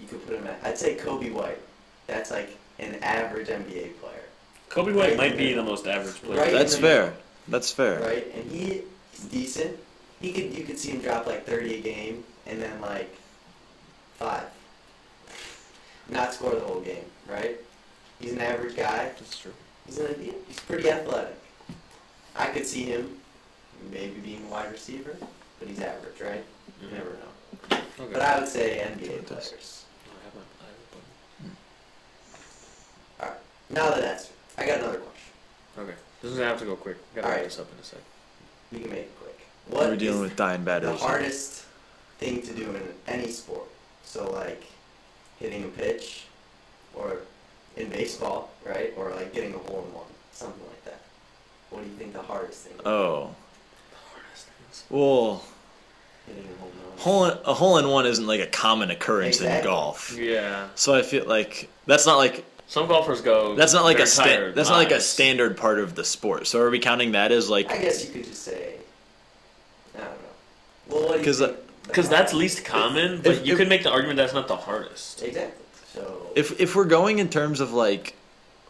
[0.00, 0.58] you could put him at.
[0.62, 1.60] I'd say Coby White.
[2.06, 4.22] That's like an average NBA player.
[4.70, 6.40] Coby White Right might be the- the most average player.
[6.40, 7.14] right That's fair.
[7.48, 8.00] That's fair.
[8.00, 8.26] right?
[8.34, 9.78] And he he's decent.
[10.22, 13.14] He could you could see him drop like thirty a game and then like
[14.18, 14.44] five.
[16.08, 17.58] Not score the whole game, right?
[18.20, 19.04] He's an average guy.
[19.18, 19.52] That's true.
[19.86, 20.14] He's an,
[20.46, 21.36] he's pretty athletic.
[22.36, 23.18] I could see him
[23.90, 25.16] maybe being a wide receiver,
[25.58, 26.44] but he's average, right?
[26.80, 26.96] You mm-hmm.
[26.96, 27.78] never know.
[28.00, 28.12] Okay.
[28.12, 29.84] But I would say NBA players.
[30.06, 30.28] I
[33.20, 33.38] I have
[33.70, 35.32] Now that that's I got another question.
[35.78, 35.94] Okay.
[36.22, 36.96] This is gonna have to go quick.
[37.14, 37.50] Gotta wrap Alright.
[37.50, 38.00] this up in a sec.
[38.72, 39.40] We can make it quick.
[39.68, 41.64] We're What dealing is with dying the hardest
[42.18, 43.68] thing to do in any sport.
[44.04, 44.64] So like
[45.40, 46.24] hitting a pitch,
[46.94, 47.18] or
[47.76, 48.92] in baseball, right?
[48.96, 51.00] Or like getting a hole in one, something like that.
[51.70, 52.74] What do you think the hardest thing?
[52.74, 52.86] is?
[52.86, 53.34] Oh.
[53.90, 54.84] The hardest things.
[54.90, 55.42] Well,
[56.28, 57.38] a hole in one.
[57.44, 60.16] a hole in one isn't like a common occurrence in golf.
[60.18, 60.68] Yeah.
[60.74, 63.54] So I feel like that's not like Some golfers go.
[63.54, 66.04] that's not like their a sta- entire that's not like a standard part of the
[66.04, 66.46] sport.
[66.46, 68.74] So are we counting that as like I guess you could just say.
[69.94, 70.14] I don't know.
[70.88, 71.56] Well, what do uh, think?
[71.56, 74.46] the Because that's least common, but if- you if- could make the argument that's not
[74.48, 75.22] the hardest.
[75.22, 75.64] Exactly.
[75.94, 76.30] So.
[76.36, 78.14] if if we're going in terms of like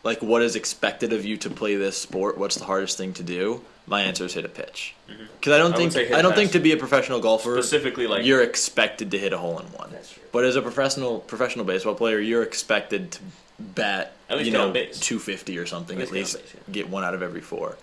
[0.04, 3.22] like what is expected of you to play this sport, what's the hardest thing to
[3.22, 3.60] do?
[3.86, 4.94] My answer is hit a pitch.
[5.06, 8.24] Because I don't I think I don't think to be a professional golfer Specifically, like
[8.24, 9.90] you're expected to hit a hole in one.
[9.92, 10.22] that's true.
[10.32, 13.20] But as a professional professional baseball player, you're expected to
[13.58, 16.72] bat you know 250 or something At at least least, get base, yeah.
[16.74, 17.76] get one out of every four.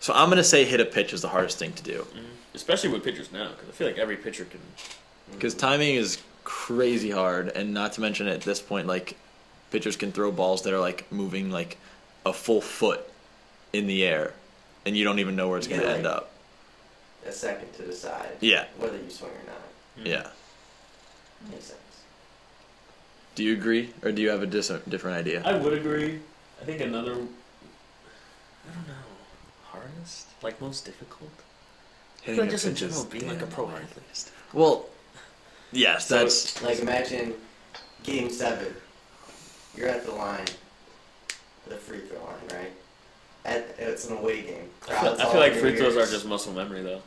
[0.00, 2.24] So I'm gonna say hit a pitch is the hardest thing to do Mhm.
[2.54, 4.60] Especially with pitchers now, because I feel like every pitcher can.
[4.60, 5.32] Mm-hmm.
[5.34, 9.16] because timing is crazy hard, and not to mention at this point like
[9.70, 11.76] pitchers can throw balls that are like moving like
[12.24, 13.00] a full foot
[13.72, 14.32] in the air,
[14.86, 16.30] and you don't even know where it's gonna end like- up.
[17.26, 19.62] A second to decide Yeah, whether you swing or not.
[19.98, 20.06] Hmm.
[20.06, 20.28] yeah.
[21.50, 21.78] Makes sense.
[23.34, 25.42] Do you agree, or do you have a dis- different idea?
[25.44, 26.20] I would agree.
[26.60, 27.12] I think another.
[27.12, 28.94] I don't know.
[29.64, 31.30] Hardest, like most difficult.
[32.22, 33.82] Hitting Like a just in pitch general, being like a pro hard.
[33.82, 34.30] athlete.
[34.52, 34.86] Well,
[35.72, 37.34] yes, So- that's Like imagine
[38.02, 38.74] game seven.
[39.76, 40.46] You're at the line,
[41.68, 42.72] the free throw line, right?
[43.44, 44.68] At, it's an away game.
[44.82, 47.02] I feel, Crowd's I feel like free throws are just muscle memory, though.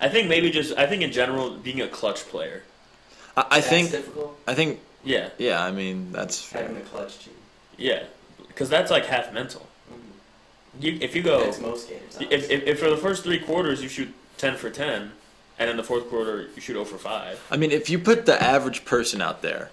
[0.00, 2.62] I think maybe just I think in general being a clutch player.
[3.36, 4.38] I, I think difficult.
[4.46, 5.62] I think Yeah, yeah.
[5.62, 6.62] I mean that's fair.
[6.62, 7.34] Having a clutch team.
[7.76, 8.04] yeah,
[8.48, 9.66] because that's like half mental.
[9.92, 10.82] Mhm.
[10.82, 12.16] You if you go That's most games.
[12.30, 15.12] if, if, if for the first three quarters you shoot ten for ten,
[15.58, 17.40] and in the fourth quarter you shoot zero for five.
[17.50, 19.70] I mean, if you put the average person out there,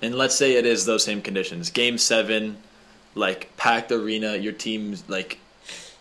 [0.00, 2.56] and let's say it is those same conditions, game seven,
[3.14, 5.38] like packed arena, your team's like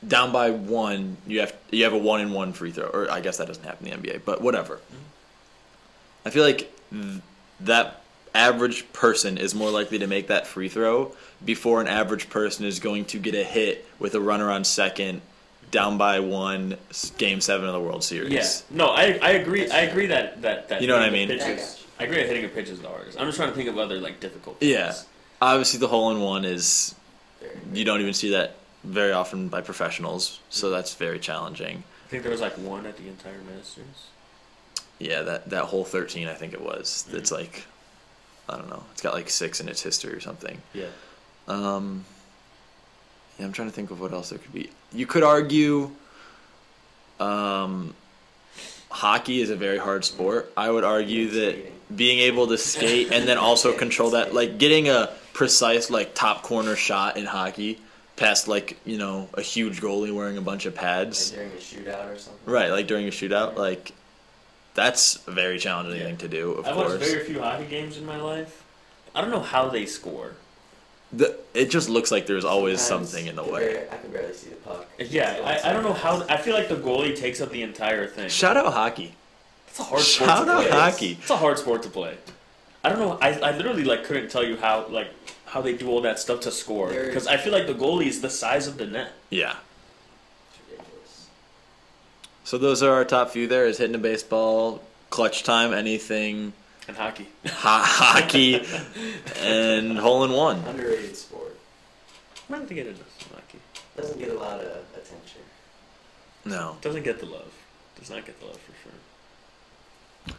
[0.07, 3.19] down by one, you have you have a one in one free throw, or I
[3.19, 4.75] guess that doesn't happen in the NBA, but whatever.
[4.75, 6.27] Mm-hmm.
[6.27, 7.21] I feel like th-
[7.61, 8.01] that
[8.33, 12.79] average person is more likely to make that free throw before an average person is
[12.79, 15.21] going to get a hit with a runner on second,
[15.71, 16.77] down by one,
[17.17, 18.31] game seven of the World Series.
[18.31, 19.69] Yeah, no, I, I agree.
[19.69, 21.37] I agree that that, that You know what I hitting mean?
[21.37, 21.85] the I Pitches.
[21.99, 23.19] I agree that hitting a pitch is the hardest.
[23.19, 24.57] I'm just trying to think of other like difficult.
[24.61, 24.93] Yeah.
[25.41, 26.95] Obviously, the hole in one is
[27.73, 31.83] you don't even see that very often by professionals, so that's very challenging.
[32.05, 34.09] I think there was like one at the entire Masters.
[34.99, 37.05] Yeah, that that hole thirteen, I think it was.
[37.11, 37.65] It's like,
[38.47, 38.83] I don't know.
[38.91, 40.61] It's got like six in its history or something.
[40.73, 40.85] Yeah.
[41.47, 42.05] Um,
[43.39, 44.69] yeah, I'm trying to think of what else there could be.
[44.93, 45.91] You could argue,
[47.19, 47.93] um,
[48.89, 50.51] hockey is a very hard sport.
[50.57, 54.89] I would argue that being able to skate and then also control that, like getting
[54.89, 57.77] a precise like top corner shot in hockey
[58.15, 61.31] past like you know a huge goalie wearing a bunch of Like pads.
[61.31, 62.39] during a shootout or something.
[62.53, 63.91] Right, like during a shootout, like
[64.73, 66.07] that's a very challenging Yeah.
[66.07, 66.51] thing to do.
[66.53, 68.63] Of I've watched course, very few hockey games in my life.
[69.13, 70.31] I don't know how they score.
[71.17, 73.59] The, it just looks like there's always Sometimes something in the I way.
[73.73, 74.87] barely- I can barely see the puck.
[74.99, 76.25] Yeah, I, I don't know how.
[76.27, 78.29] I feel like the goalie takes up the entire thing.
[78.29, 79.13] Shout out hockey!
[79.67, 80.71] It's a hard sport Shout to out play.
[80.71, 81.17] hockey!
[81.21, 82.15] It's a hard sport to play.
[82.83, 83.17] I don't know.
[83.21, 85.07] I, I literally like couldn't tell you how like
[85.47, 88.21] how they do all that stuff to score because I feel like the goalie is
[88.21, 89.11] the size of the net.
[89.29, 89.55] Yeah.
[90.69, 91.27] Ridiculous.
[92.43, 93.47] So those are our top few.
[93.47, 96.53] There is hitting a baseball, clutch time, anything,
[96.87, 97.27] And hockey.
[97.45, 98.63] ho- hockey,
[99.41, 100.59] and hole in one.
[100.67, 101.57] Underrated sport.
[102.49, 102.97] I don't think it is
[103.33, 103.59] hockey.
[103.97, 105.41] Doesn't get a lot of attention.
[106.45, 106.77] No.
[106.81, 107.51] Doesn't get the love.
[107.99, 110.35] Does not get the love for sure.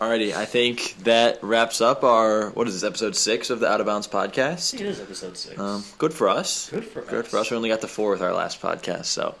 [0.00, 3.80] Alrighty, I think that wraps up our what is this episode six of the Out
[3.80, 4.74] of Bounds podcast.
[4.74, 5.58] It is episode six.
[5.60, 6.70] Um, good for us.
[6.70, 7.30] Good for Good us.
[7.30, 7.50] for us.
[7.50, 9.36] We only got to four with our last podcast, so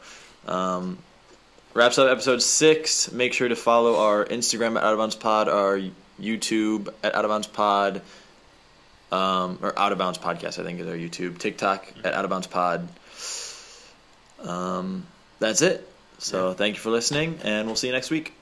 [0.46, 0.98] um,
[1.74, 3.10] wraps up episode six.
[3.10, 5.80] Make sure to follow our Instagram at Out of Bounds Pod, our
[6.22, 8.02] YouTube at Out of Bounds Pod,
[9.10, 10.58] um, or Out of Bounds Podcast.
[10.58, 12.88] I think is our YouTube, TikTok at Out of Bounds Pod.
[14.42, 15.06] Um,
[15.38, 15.88] that's it.
[16.18, 18.32] So thank you for listening, and we'll see you next week.